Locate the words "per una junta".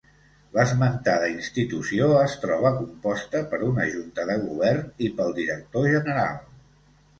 3.53-4.27